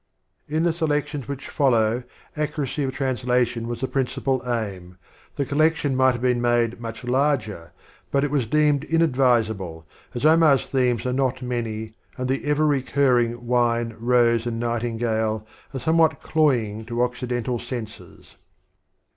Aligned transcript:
In 0.47 0.63
the 0.63 0.73
selections 0.73 1.27
which 1.27 1.47
follow, 1.47 2.01
accuracy 2.35 2.81
of 2.81 2.91
translation 2.91 3.67
was 3.67 3.81
the 3.81 3.87
principal 3.87 4.41
aim; 4.51 4.97
the 5.35 5.45
collection 5.45 5.95
might 5.95 6.13
have 6.13 6.23
been 6.23 6.41
made 6.41 6.79
much 6.81 7.03
larger, 7.03 7.71
but 8.09 8.23
it 8.23 8.31
was 8.31 8.47
deemed 8.47 8.83
inadvisable, 8.85 9.85
as 10.15 10.25
Omar's 10.25 10.65
tliemes 10.65 11.05
are 11.05 11.13
not 11.13 11.43
many, 11.43 11.93
and 12.17 12.27
the 12.27 12.43
ever 12.45 12.65
recurring 12.65 13.45
Wine, 13.45 13.95
Rose, 13.99 14.47
and 14.47 14.59
Nightingale 14.59 15.45
are 15.71 15.79
somewhat 15.79 16.19
cloying 16.19 16.83
to 16.85 17.03
Occidental 17.03 17.59
senses. 17.59 18.37